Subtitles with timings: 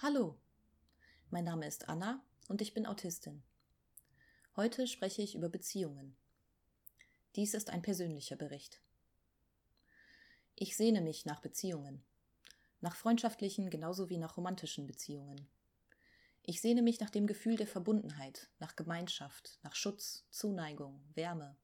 [0.00, 0.38] Hallo,
[1.28, 3.42] mein Name ist Anna und ich bin Autistin.
[4.54, 6.14] Heute spreche ich über Beziehungen.
[7.34, 8.80] Dies ist ein persönlicher Bericht.
[10.54, 12.04] Ich sehne mich nach Beziehungen,
[12.80, 15.48] nach freundschaftlichen genauso wie nach romantischen Beziehungen.
[16.44, 21.56] Ich sehne mich nach dem Gefühl der Verbundenheit, nach Gemeinschaft, nach Schutz, Zuneigung, Wärme.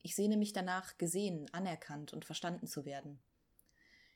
[0.00, 3.20] Ich sehne mich danach, gesehen, anerkannt und verstanden zu werden.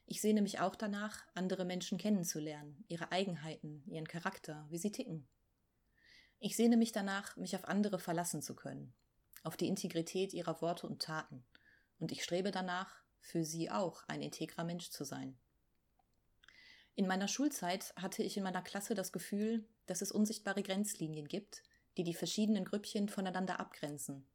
[0.06, 5.26] Ich sehne mich auch danach, andere Menschen kennenzulernen, ihre Eigenheiten, ihren Charakter, wie sie ticken.
[6.40, 8.92] Ich sehne mich danach, mich auf andere verlassen zu können,
[9.42, 11.44] auf die Integrität ihrer Worte und Taten,
[11.98, 15.38] und ich strebe danach, für sie auch ein integrer Mensch zu sein.
[16.96, 21.62] In meiner Schulzeit hatte ich in meiner Klasse das Gefühl, dass es unsichtbare Grenzlinien gibt,
[21.96, 24.26] die die verschiedenen Grüppchen voneinander abgrenzen.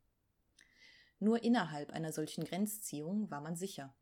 [1.19, 3.93] Nur innerhalb einer solchen Grenzziehung war man sicher.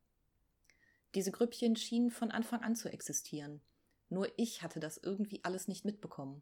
[1.15, 3.61] Diese Grüppchen schienen von Anfang an zu existieren.
[4.09, 6.41] Nur ich hatte das irgendwie alles nicht mitbekommen.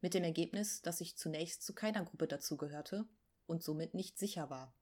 [0.00, 3.06] Mit dem Ergebnis, dass ich zunächst zu keiner Gruppe dazugehörte
[3.46, 4.72] und somit nicht sicher war.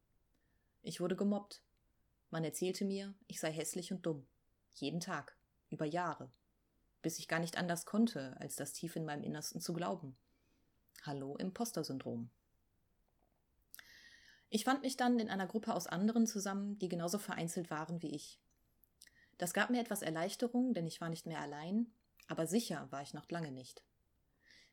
[0.82, 1.62] Ich wurde gemobbt.
[2.30, 4.26] Man erzählte mir, ich sei hässlich und dumm.
[4.74, 5.36] Jeden Tag.
[5.70, 6.30] Über Jahre.
[7.02, 10.16] Bis ich gar nicht anders konnte, als das tief in meinem Innersten zu glauben.
[11.02, 12.30] Hallo Imposter-Syndrom.
[14.48, 18.14] Ich fand mich dann in einer Gruppe aus anderen zusammen, die genauso vereinzelt waren wie
[18.14, 18.40] ich.
[19.38, 21.86] Das gab mir etwas Erleichterung, denn ich war nicht mehr allein,
[22.28, 23.82] aber sicher war ich noch lange nicht.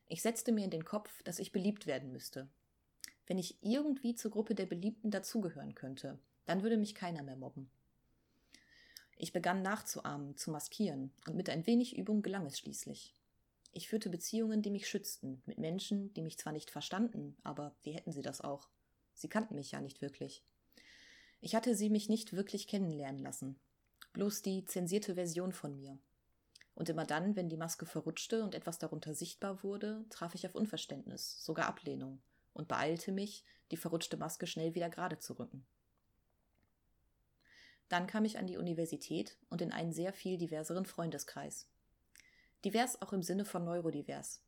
[0.06, 2.48] Ich setzte mir in den Kopf, dass ich beliebt werden müsste.
[3.26, 7.70] Wenn ich irgendwie zur Gruppe der Beliebten dazugehören könnte, dann würde mich keiner mehr mobben.
[9.16, 13.14] Ich begann nachzuahmen, zu maskieren, und mit ein wenig Übung gelang es schließlich.
[13.72, 17.92] Ich führte Beziehungen, die mich schützten, mit Menschen, die mich zwar nicht verstanden, aber wie
[17.92, 18.68] hätten sie das auch?
[19.14, 20.42] Sie kannten mich ja nicht wirklich.
[21.40, 23.58] Ich hatte sie mich nicht wirklich kennenlernen lassen,
[24.14, 25.98] bloß die zensierte Version von mir.
[26.74, 30.54] Und immer dann, wenn die Maske verrutschte und etwas darunter sichtbar wurde, traf ich auf
[30.54, 32.22] Unverständnis, sogar Ablehnung,
[32.52, 35.66] und beeilte mich, die verrutschte Maske schnell wieder gerade zu rücken.
[37.88, 41.68] Dann kam ich an die Universität und in einen sehr viel diverseren Freundeskreis.
[42.64, 44.42] Divers auch im Sinne von neurodivers.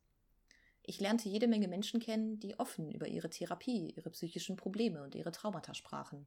[0.83, 5.15] Ich lernte jede Menge Menschen kennen, die offen über ihre Therapie, ihre psychischen Probleme und
[5.15, 6.25] ihre Traumata sprachen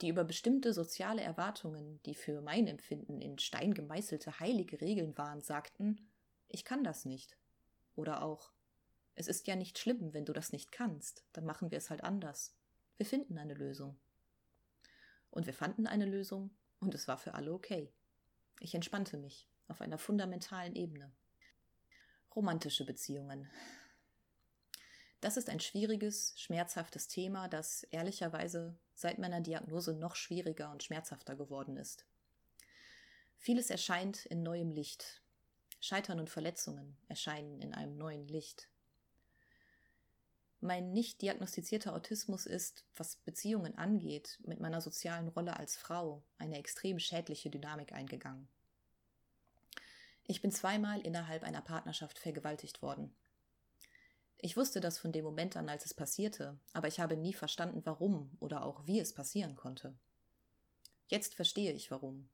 [0.00, 5.40] die über bestimmte soziale Erwartungen, die für mein Empfinden in Stein gemeißelte heilige Regeln waren,
[5.40, 6.08] sagten,
[6.48, 7.36] ich kann das nicht.
[7.94, 8.50] Oder auch,
[9.14, 12.04] es ist ja nicht schlimm, wenn du das nicht kannst, dann machen wir es halt
[12.04, 12.54] anders.
[12.98, 13.98] Wir finden eine Lösung.
[15.30, 17.90] Und wir fanden eine Lösung, und es war für alle okay.
[18.60, 21.10] Ich entspannte mich auf einer fundamentalen Ebene.
[22.34, 23.50] Romantische Beziehungen.
[25.20, 31.36] Das ist ein schwieriges, schmerzhaftes Thema, das ehrlicherweise seit meiner Diagnose noch schwieriger und schmerzhafter
[31.36, 32.04] geworden ist.
[33.38, 35.22] Vieles erscheint in neuem Licht.
[35.80, 38.68] Scheitern und Verletzungen erscheinen in einem neuen Licht.
[40.60, 46.58] Mein nicht diagnostizierter Autismus ist, was Beziehungen angeht, mit meiner sozialen Rolle als Frau eine
[46.58, 48.48] extrem schädliche Dynamik eingegangen.
[50.24, 53.14] Ich bin zweimal innerhalb einer Partnerschaft vergewaltigt worden.
[54.38, 57.80] Ich wusste das von dem Moment an, als es passierte, aber ich habe nie verstanden,
[57.84, 59.94] warum oder auch wie es passieren konnte.
[61.08, 62.28] Jetzt verstehe ich warum.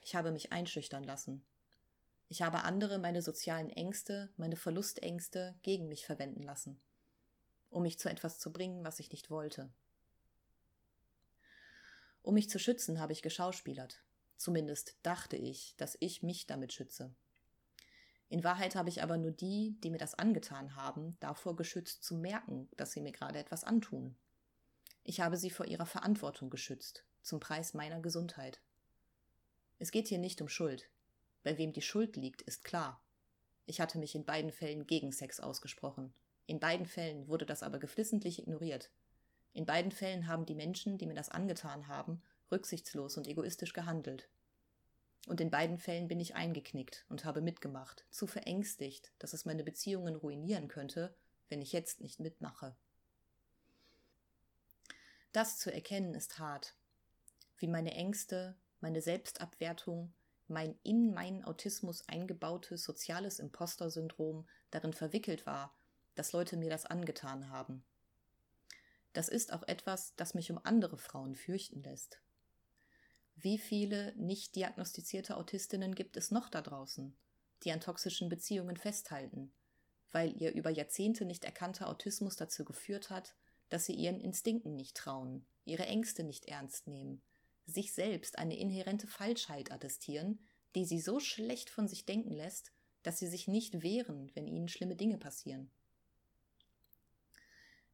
[0.00, 1.44] Ich habe mich einschüchtern lassen.
[2.28, 6.80] Ich habe andere meine sozialen Ängste, meine Verlustängste gegen mich verwenden lassen,
[7.70, 9.70] um mich zu etwas zu bringen, was ich nicht wollte.
[12.22, 14.02] Um mich zu schützen, habe ich geschauspielert.
[14.36, 17.14] Zumindest dachte ich, dass ich mich damit schütze.
[18.28, 22.16] In Wahrheit habe ich aber nur die, die mir das angetan haben, davor geschützt zu
[22.16, 24.16] merken, dass sie mir gerade etwas antun.
[25.04, 28.60] Ich habe sie vor ihrer Verantwortung geschützt, zum Preis meiner Gesundheit.
[29.78, 30.88] Es geht hier nicht um Schuld.
[31.44, 33.00] Bei wem die Schuld liegt, ist klar.
[33.66, 36.12] Ich hatte mich in beiden Fällen gegen Sex ausgesprochen.
[36.46, 38.90] In beiden Fällen wurde das aber geflissentlich ignoriert.
[39.52, 44.28] In beiden Fällen haben die Menschen, die mir das angetan haben, rücksichtslos und egoistisch gehandelt.
[45.26, 49.64] Und in beiden Fällen bin ich eingeknickt und habe mitgemacht, zu verängstigt, dass es meine
[49.64, 51.14] Beziehungen ruinieren könnte,
[51.48, 52.76] wenn ich jetzt nicht mitmache.
[55.32, 56.74] Das zu erkennen ist hart.
[57.58, 60.14] Wie meine Ängste, meine Selbstabwertung,
[60.48, 65.76] mein in meinen Autismus eingebautes soziales Imposter-Syndrom darin verwickelt war,
[66.14, 67.84] dass Leute mir das angetan haben.
[69.12, 72.20] Das ist auch etwas, das mich um andere Frauen fürchten lässt.
[73.36, 77.14] Wie viele nicht diagnostizierte Autistinnen gibt es noch da draußen,
[77.62, 79.52] die an toxischen Beziehungen festhalten,
[80.10, 83.34] weil ihr über Jahrzehnte nicht erkannter Autismus dazu geführt hat,
[83.68, 87.20] dass sie ihren Instinkten nicht trauen, ihre Ängste nicht ernst nehmen,
[87.66, 90.38] sich selbst eine inhärente Falschheit attestieren,
[90.74, 92.72] die sie so schlecht von sich denken lässt,
[93.02, 95.70] dass sie sich nicht wehren, wenn ihnen schlimme Dinge passieren.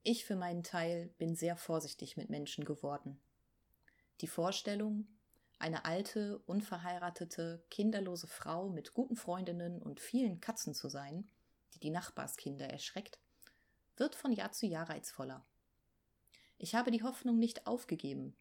[0.05, 3.21] Ich für meinen Teil bin sehr vorsichtig mit Menschen geworden.
[4.21, 5.07] Die Vorstellung,
[5.63, 11.31] eine alte, unverheiratete, kinderlose Frau mit guten Freundinnen und vielen Katzen zu sein,
[11.75, 13.21] die die Nachbarskinder erschreckt,
[13.97, 15.47] wird von Jahr zu Jahr reizvoller.
[16.59, 18.37] Ich habe die Hoffnung nicht aufgegeben.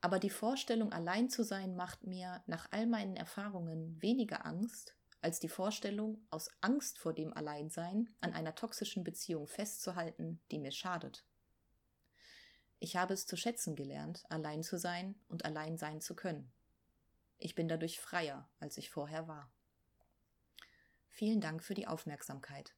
[0.00, 5.38] Aber die Vorstellung, allein zu sein, macht mir nach all meinen Erfahrungen weniger Angst als
[5.38, 11.24] die Vorstellung, aus Angst vor dem Alleinsein an einer toxischen Beziehung festzuhalten, die mir schadet.
[12.84, 16.52] Ich habe es zu schätzen gelernt, allein zu sein und allein sein zu können.
[17.38, 19.52] Ich bin dadurch freier, als ich vorher war.
[21.08, 22.74] Vielen Dank für die Aufmerksamkeit.